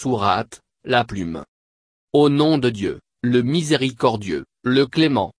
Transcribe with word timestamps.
Sourate, 0.00 0.60
la 0.84 1.02
plume. 1.02 1.44
Au 2.12 2.28
nom 2.28 2.56
de 2.56 2.70
Dieu, 2.70 3.00
le 3.20 3.42
miséricordieux, 3.42 4.44
le 4.62 4.86
clément. 4.86 5.32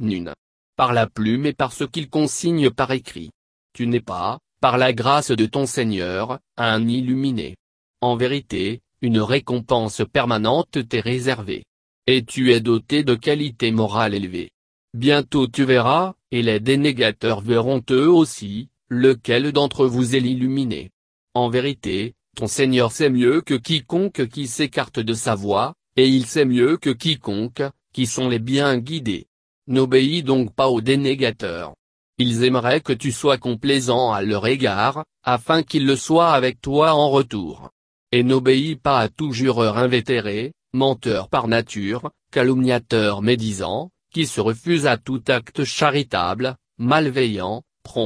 Nune. 0.00 0.32
Par 0.74 0.92
la 0.92 1.06
plume 1.06 1.46
et 1.46 1.52
par 1.52 1.72
ce 1.72 1.84
qu'il 1.84 2.10
consigne 2.10 2.70
par 2.70 2.90
écrit. 2.90 3.30
Tu 3.72 3.86
n'es 3.86 4.00
pas, 4.00 4.40
par 4.60 4.78
la 4.78 4.92
grâce 4.92 5.30
de 5.30 5.46
ton 5.46 5.64
Seigneur, 5.64 6.40
un 6.56 6.88
illuminé. 6.88 7.54
En 8.00 8.16
vérité, 8.16 8.80
une 9.00 9.20
récompense 9.20 10.02
permanente 10.12 10.88
t'est 10.88 10.98
réservée. 10.98 11.62
Et 12.08 12.24
tu 12.24 12.52
es 12.52 12.58
doté 12.58 13.04
de 13.04 13.14
qualités 13.14 13.70
morales 13.70 14.14
élevées. 14.14 14.50
Bientôt 14.92 15.46
tu 15.46 15.62
verras, 15.62 16.14
et 16.32 16.42
les 16.42 16.58
dénégateurs 16.58 17.42
verront 17.42 17.84
eux 17.92 18.10
aussi, 18.10 18.70
lequel 18.88 19.52
d'entre 19.52 19.86
vous 19.86 20.16
est 20.16 20.20
l'illuminé. 20.20 20.90
En 21.34 21.48
vérité, 21.48 22.16
ton 22.34 22.46
Seigneur 22.46 22.92
sait 22.92 23.10
mieux 23.10 23.40
que 23.40 23.54
quiconque 23.54 24.28
qui 24.28 24.46
s'écarte 24.46 24.98
de 25.00 25.14
sa 25.14 25.34
voie, 25.34 25.74
et 25.96 26.08
il 26.08 26.26
sait 26.26 26.44
mieux 26.44 26.76
que 26.76 26.90
quiconque, 26.90 27.62
qui 27.92 28.06
sont 28.06 28.28
les 28.28 28.38
bien 28.38 28.76
guidés. 28.78 29.28
N'obéis 29.66 30.22
donc 30.22 30.52
pas 30.54 30.68
aux 30.68 30.80
dénégateurs. 30.80 31.74
Ils 32.18 32.44
aimeraient 32.44 32.80
que 32.80 32.92
tu 32.92 33.12
sois 33.12 33.38
complaisant 33.38 34.12
à 34.12 34.22
leur 34.22 34.46
égard, 34.46 35.04
afin 35.22 35.62
qu'ils 35.62 35.86
le 35.86 35.96
soient 35.96 36.32
avec 36.32 36.60
toi 36.60 36.92
en 36.92 37.08
retour. 37.10 37.70
Et 38.12 38.22
n'obéis 38.22 38.76
pas 38.76 38.98
à 39.00 39.08
tout 39.08 39.32
jureur 39.32 39.78
invétéré, 39.78 40.52
menteur 40.72 41.28
par 41.28 41.48
nature, 41.48 42.10
calomniateur 42.30 43.22
médisant, 43.22 43.90
qui 44.12 44.26
se 44.26 44.40
refuse 44.40 44.86
à 44.86 44.96
tout 44.96 45.22
acte 45.28 45.64
charitable, 45.64 46.56
malveillant, 46.78 47.62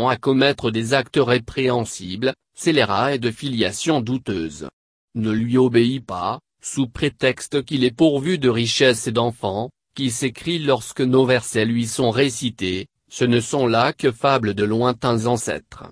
à 0.09 0.17
commettre 0.17 0.71
des 0.71 0.93
actes 0.93 1.19
répréhensibles, 1.21 2.35
scélérat 2.55 3.15
et 3.15 3.19
de 3.19 3.31
filiation 3.31 4.01
douteuse. 4.01 4.69
Ne 5.15 5.31
lui 5.31 5.57
obéis 5.57 6.01
pas, 6.01 6.41
sous 6.63 6.87
prétexte 6.87 7.65
qu'il 7.65 7.85
est 7.85 7.97
pourvu 7.97 8.39
de 8.39 8.51
richesses 8.51 9.07
et 9.07 9.13
d'enfants, 9.13 9.71
qui 9.95 10.11
s'écrit 10.11 10.59
lorsque 10.59 11.01
nos 11.01 11.25
versets 11.25 11.65
lui 11.65 11.87
sont 11.87 12.11
récités, 12.11 12.87
ce 13.11 13.25
ne 13.25 13.41
sont 13.41 13.67
là 13.67 13.93
que 13.95 14.13
fables 14.13 14.55
de 14.55 14.65
lointains 14.65 15.25
ancêtres. 15.27 15.85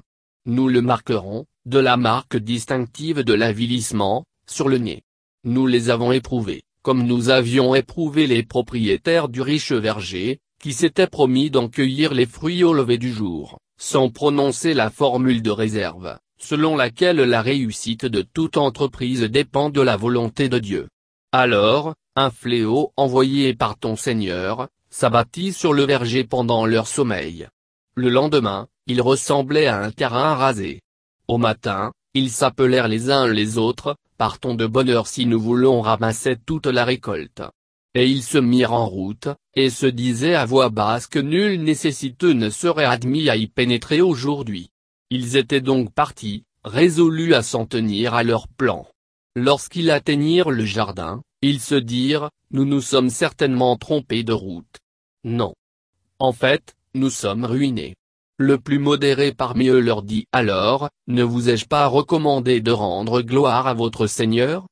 Nous 0.44 0.68
le 0.68 0.82
marquerons, 0.82 1.46
de 1.64 1.78
la 1.78 1.96
marque 1.96 2.36
distinctive 2.36 3.20
de 3.20 3.32
l'avilissement, 3.32 4.24
sur 4.46 4.68
le 4.68 4.78
nez. 4.78 5.02
Nous 5.44 5.66
les 5.66 5.88
avons 5.88 6.12
éprouvés, 6.12 6.62
comme 6.82 7.04
nous 7.04 7.30
avions 7.30 7.74
éprouvé 7.74 8.26
les 8.26 8.42
propriétaires 8.42 9.28
du 9.28 9.40
riche 9.40 9.72
verger, 9.72 10.38
qui 10.60 10.72
s'étaient 10.72 11.06
promis 11.06 11.50
d'en 11.50 11.68
cueillir 11.68 12.12
les 12.12 12.26
fruits 12.26 12.62
au 12.62 12.74
lever 12.74 12.98
du 12.98 13.12
jour, 13.12 13.58
sans 13.78 14.10
prononcer 14.10 14.74
la 14.74 14.90
formule 14.90 15.42
de 15.42 15.50
réserve, 15.50 16.18
selon 16.38 16.76
laquelle 16.76 17.18
la 17.18 17.42
réussite 17.42 18.06
de 18.06 18.22
toute 18.22 18.56
entreprise 18.56 19.22
dépend 19.22 19.70
de 19.70 19.80
la 19.80 19.96
volonté 19.96 20.48
de 20.48 20.58
Dieu. 20.58 20.88
Alors, 21.32 21.94
un 22.14 22.30
fléau 22.30 22.92
envoyé 22.96 23.54
par 23.54 23.78
ton 23.78 23.96
Seigneur, 23.96 24.68
s'abattit 24.90 25.52
sur 25.52 25.72
le 25.72 25.84
verger 25.84 26.24
pendant 26.24 26.64
leur 26.64 26.86
sommeil. 26.86 27.48
Le 27.94 28.08
lendemain, 28.08 28.68
il 28.86 29.02
ressemblait 29.02 29.66
à 29.66 29.82
un 29.82 29.90
terrain 29.90 30.34
rasé. 30.34 30.80
Au 31.28 31.38
matin, 31.38 31.92
ils 32.14 32.30
s'appelèrent 32.30 32.88
les 32.88 33.10
uns 33.10 33.26
les 33.26 33.58
autres, 33.58 33.96
partons 34.16 34.54
de 34.54 34.66
bonne 34.66 34.88
heure 34.88 35.06
si 35.06 35.26
nous 35.26 35.40
voulons 35.40 35.82
ramasser 35.82 36.36
toute 36.36 36.66
la 36.66 36.84
récolte. 36.84 37.42
Et 37.98 38.06
ils 38.10 38.22
se 38.22 38.36
mirent 38.36 38.74
en 38.74 38.86
route, 38.86 39.28
et 39.54 39.70
se 39.70 39.86
disaient 39.86 40.34
à 40.34 40.44
voix 40.44 40.68
basse 40.68 41.06
que 41.06 41.18
nul 41.18 41.62
nécessiteux 41.62 42.34
ne 42.34 42.50
serait 42.50 42.84
admis 42.84 43.30
à 43.30 43.36
y 43.36 43.46
pénétrer 43.46 44.02
aujourd'hui. 44.02 44.68
Ils 45.08 45.38
étaient 45.38 45.62
donc 45.62 45.94
partis, 45.94 46.44
résolus 46.62 47.32
à 47.32 47.42
s'en 47.42 47.64
tenir 47.64 48.12
à 48.12 48.22
leur 48.22 48.48
plan. 48.48 48.86
Lorsqu'ils 49.34 49.90
atteignirent 49.90 50.50
le 50.50 50.66
jardin, 50.66 51.22
ils 51.40 51.58
se 51.58 51.74
dirent, 51.74 52.28
nous 52.50 52.66
nous 52.66 52.82
sommes 52.82 53.08
certainement 53.08 53.78
trompés 53.78 54.24
de 54.24 54.34
route. 54.34 54.76
Non. 55.24 55.54
En 56.18 56.32
fait, 56.32 56.74
nous 56.94 57.08
sommes 57.08 57.46
ruinés. 57.46 57.94
Le 58.36 58.58
plus 58.58 58.78
modéré 58.78 59.32
parmi 59.32 59.68
eux 59.68 59.80
leur 59.80 60.02
dit 60.02 60.26
alors, 60.32 60.90
ne 61.06 61.22
vous 61.22 61.48
ai-je 61.48 61.64
pas 61.64 61.86
recommandé 61.86 62.60
de 62.60 62.72
rendre 62.72 63.22
gloire 63.22 63.66
à 63.66 63.72
votre 63.72 64.06
Seigneur? 64.06 64.66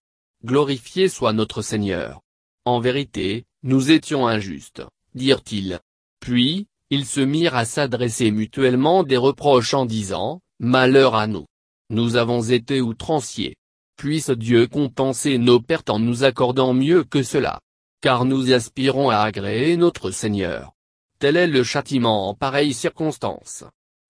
Glorifié 0.44 1.08
soit 1.08 1.32
notre 1.32 1.62
Seigneur. 1.62 2.20
En 2.66 2.80
vérité, 2.80 3.44
nous 3.62 3.90
étions 3.90 4.26
injustes, 4.26 4.82
dirent-ils. 5.14 5.80
Puis, 6.18 6.66
ils 6.88 7.04
se 7.04 7.20
mirent 7.20 7.56
à 7.56 7.66
s'adresser 7.66 8.30
mutuellement 8.30 9.02
des 9.02 9.18
reproches 9.18 9.74
en 9.74 9.84
disant, 9.84 10.40
Malheur 10.60 11.14
à 11.14 11.26
nous. 11.26 11.44
Nous 11.90 12.16
avons 12.16 12.42
été 12.42 12.80
outranciers. 12.80 13.56
Puisse 13.98 14.30
Dieu 14.30 14.66
compenser 14.66 15.36
nos 15.36 15.60
pertes 15.60 15.90
en 15.90 15.98
nous 15.98 16.24
accordant 16.24 16.72
mieux 16.72 17.04
que 17.04 17.22
cela. 17.22 17.60
Car 18.00 18.24
nous 18.24 18.52
aspirons 18.52 19.10
à 19.10 19.18
agréer 19.18 19.76
notre 19.76 20.10
Seigneur. 20.10 20.72
Tel 21.18 21.36
est 21.36 21.46
le 21.46 21.64
châtiment 21.64 22.30
en 22.30 22.34
pareille 22.34 22.72
circonstance. 22.72 23.64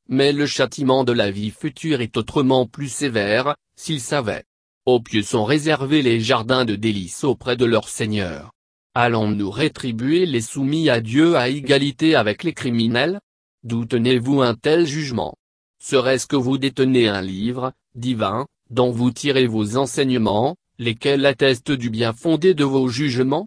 Mais 0.09 0.33
le 0.33 0.47
châtiment 0.47 1.03
de 1.03 1.13
la 1.13 1.31
vie 1.33 1.51
future 1.51 2.01
est 2.01 2.17
autrement 2.17 2.67
plus 2.67 2.89
sévère, 2.89 3.57
s'ils 3.77 4.01
savaient. 4.01 4.45
Aux 4.87 5.01
pieux 5.01 5.23
sont 5.23 5.45
réservés 5.45 6.03
les 6.03 6.21
jardins 6.21 6.67
de 6.67 6.77
délices 6.77 7.25
auprès 7.25 7.57
de 7.57 7.65
leur 7.65 7.89
Seigneur. 7.89 8.51
Allons-nous 8.95 9.51
rétribuer 9.51 10.27
les 10.27 10.43
soumis 10.43 10.91
à 10.91 11.01
Dieu 11.01 11.37
à 11.37 11.49
égalité 11.49 12.15
avec 12.15 12.45
les 12.45 12.53
criminels? 12.53 13.19
D'où 13.63 13.87
tenez-vous 13.87 14.43
un 14.43 14.55
tel 14.55 14.85
jugement? 14.85 15.37
Serait-ce 15.83 16.27
que 16.27 16.37
vous 16.37 16.59
détenez 16.59 17.09
un 17.09 17.23
livre, 17.23 17.73
divin, 17.95 18.45
dont 18.69 18.91
vous 18.91 19.11
tirez 19.11 19.47
vos 19.47 19.79
enseignements, 19.79 20.55
lesquels 20.79 21.25
attestent 21.25 21.73
du 21.73 21.89
bien 21.89 22.13
fondé 22.13 22.53
de 22.53 22.65
vos 22.65 22.89
jugements? 22.89 23.47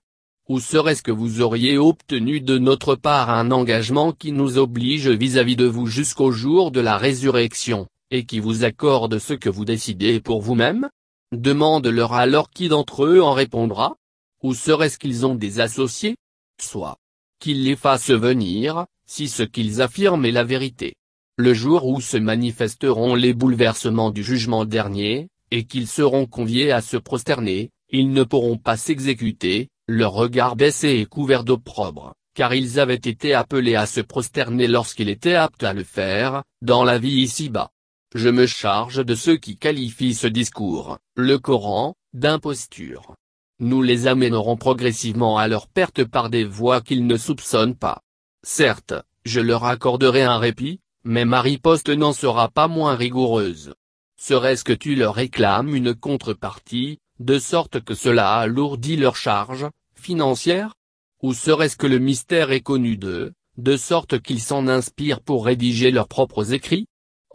Ou 0.50 0.60
serait-ce 0.60 1.04
que 1.04 1.12
vous 1.12 1.42
auriez 1.42 1.78
obtenu 1.78 2.42
de 2.42 2.58
notre 2.58 2.96
part 2.96 3.30
un 3.30 3.52
engagement 3.52 4.12
qui 4.12 4.32
nous 4.32 4.58
oblige 4.58 5.10
vis-à-vis 5.10 5.54
-vis 5.54 5.60
de 5.60 5.66
vous 5.66 5.86
jusqu'au 5.86 6.32
jour 6.32 6.72
de 6.72 6.80
la 6.80 6.98
résurrection, 6.98 7.86
et 8.10 8.26
qui 8.26 8.40
vous 8.40 8.64
accorde 8.64 9.20
ce 9.20 9.36
que 9.36 9.50
vous 9.50 9.66
décidez 9.66 10.20
pour 10.20 10.42
vous-même? 10.42 10.90
Demande-leur 11.32 12.14
alors 12.14 12.50
qui 12.50 12.70
d'entre 12.70 13.06
eux 13.06 13.22
en 13.22 13.34
répondra 13.34 13.98
Ou 14.44 14.54
serait-ce 14.54 14.98
qu'ils 14.98 15.26
ont 15.26 15.36
des 15.36 15.60
associés 15.60 16.16
Soit. 16.62 16.98
Qu'ils 17.40 17.64
les 17.64 17.76
fassent 17.76 18.10
venir, 18.10 18.86
si 19.06 19.28
ce 19.28 19.44
qu'ils 19.44 19.82
affirment 19.82 20.26
est 20.26 20.32
la 20.32 20.44
vérité 20.44 20.96
le 21.40 21.54
jour 21.54 21.86
où 21.86 22.02
se 22.02 22.18
manifesteront 22.18 23.14
les 23.14 23.34
bouleversements 23.34 24.10
du 24.10 24.24
jugement 24.24 24.66
dernier, 24.66 25.30
et 25.52 25.66
qu'ils 25.66 25.88
seront 25.88 26.26
conviés 26.26 26.72
à 26.72 26.82
se 26.82 26.98
prosterner, 26.98 27.70
ils 27.90 28.12
ne 28.12 28.24
pourront 28.24 28.58
pas 28.58 28.76
s'exécuter, 28.76 29.70
leur 29.88 30.14
regard 30.14 30.56
baissé 30.56 30.90
et 30.98 31.06
couvert 31.06 31.44
d'opprobre, 31.44 32.16
car 32.34 32.56
ils 32.56 32.80
avaient 32.80 32.96
été 32.96 33.36
appelés 33.36 33.76
à 33.76 33.86
se 33.86 34.02
prosterner 34.02 34.68
lorsqu'il 34.68 35.10
était 35.10 35.36
apte 35.36 35.64
à 35.64 35.74
le 35.74 35.84
faire, 35.84 36.44
dans 36.64 36.84
la 36.84 36.98
vie 36.98 37.22
ici-bas. 37.22 37.70
Je 38.16 38.30
me 38.30 38.46
charge 38.46 39.06
de 39.06 39.16
ceux 39.16 39.36
qui 39.36 39.58
qualifient 39.58 40.14
ce 40.14 40.28
discours, 40.28 40.98
le 41.16 41.38
Coran, 41.40 41.96
d'imposture. 42.14 43.16
Nous 43.60 43.82
les 43.82 44.08
amènerons 44.08 44.56
progressivement 44.56 45.38
à 45.38 45.50
leur 45.50 45.68
perte 45.68 46.06
par 46.06 46.30
des 46.30 46.46
voies 46.46 46.80
qu'ils 46.80 47.06
ne 47.06 47.18
soupçonnent 47.18 47.76
pas. 47.76 48.02
Certes, 48.44 48.94
je 49.26 49.42
leur 49.42 49.66
accorderai 49.66 50.24
un 50.24 50.38
répit, 50.38 50.80
mais 51.04 51.26
ma 51.26 51.42
riposte 51.42 51.90
n'en 51.90 52.14
sera 52.14 52.48
pas 52.48 52.70
moins 52.70 52.96
rigoureuse. 52.96 53.74
Serait-ce 54.18 54.64
que 54.64 54.74
tu 54.74 54.96
leur 54.96 55.16
réclames 55.16 55.76
une 55.76 55.94
contrepartie, 55.94 57.00
de 57.20 57.40
sorte 57.40 57.82
que 57.82 57.94
cela 57.94 58.36
alourdit 58.36 58.96
leur 58.96 59.18
charge, 59.18 59.68
financière? 59.96 60.76
Ou 61.22 61.34
serait-ce 61.34 61.76
que 61.76 61.88
le 61.88 62.00
mystère 62.00 62.52
est 62.52 62.62
connu 62.62 62.96
d'eux, 62.96 63.34
de 63.58 63.76
sorte 63.76 64.22
qu'ils 64.22 64.42
s'en 64.42 64.70
inspirent 64.70 65.20
pour 65.20 65.46
rédiger 65.46 65.92
leurs 65.92 66.08
propres 66.08 66.54
écrits? 66.54 66.88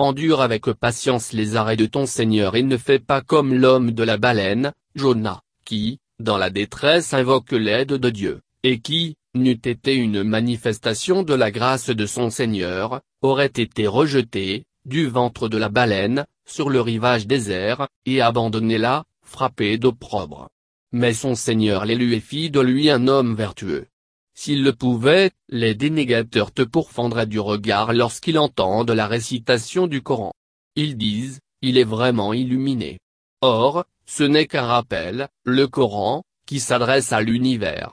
Endure 0.02 0.40
avec 0.40 0.64
patience 0.72 1.32
les 1.32 1.54
arrêts 1.54 1.76
de 1.76 1.86
ton 1.86 2.06
Seigneur 2.06 2.56
et 2.56 2.64
ne 2.64 2.76
fais 2.76 2.98
pas 2.98 3.20
comme 3.20 3.54
l'homme 3.54 3.92
de 3.92 4.02
la 4.02 4.16
baleine, 4.16 4.72
Jonah, 4.96 5.42
qui, 5.64 6.00
dans 6.18 6.38
la 6.38 6.50
détresse 6.50 7.14
invoque 7.14 7.52
l'aide 7.52 7.92
de 7.92 8.10
Dieu, 8.10 8.40
et 8.64 8.80
qui, 8.80 9.14
n'eût 9.36 9.52
été 9.52 9.94
une 9.94 10.24
manifestation 10.24 11.22
de 11.22 11.34
la 11.34 11.52
grâce 11.52 11.90
de 11.90 12.04
son 12.04 12.30
Seigneur, 12.30 13.00
aurait 13.20 13.46
été 13.46 13.86
rejeté, 13.86 14.64
du 14.86 15.06
ventre 15.06 15.48
de 15.48 15.56
la 15.56 15.68
baleine, 15.68 16.26
sur 16.44 16.68
le 16.68 16.80
rivage 16.80 17.28
désert, 17.28 17.86
et 18.04 18.20
abandonné 18.20 18.78
là, 18.78 19.04
frappé 19.24 19.78
d'opprobre. 19.78 20.48
Mais 20.90 21.14
son 21.14 21.36
Seigneur 21.36 21.84
l'élu 21.84 22.14
et 22.14 22.20
fit 22.20 22.50
de 22.50 22.58
lui 22.58 22.90
un 22.90 23.06
homme 23.06 23.36
vertueux. 23.36 23.86
S'il 24.34 24.62
le 24.62 24.72
pouvait, 24.72 25.30
les 25.48 25.74
dénégateurs 25.74 26.52
te 26.52 26.62
pourfendraient 26.62 27.26
du 27.26 27.38
regard 27.38 27.92
lorsqu'ils 27.92 28.38
entendent 28.38 28.90
la 28.90 29.06
récitation 29.06 29.86
du 29.86 30.02
Coran. 30.02 30.32
Ils 30.74 30.96
disent, 30.96 31.40
il 31.60 31.76
est 31.76 31.84
vraiment 31.84 32.32
illuminé. 32.32 32.98
Or, 33.42 33.84
ce 34.06 34.24
n'est 34.24 34.46
qu'un 34.46 34.66
rappel, 34.66 35.28
le 35.44 35.66
Coran, 35.68 36.22
qui 36.46 36.60
s'adresse 36.60 37.12
à 37.12 37.20
l'univers 37.20 37.90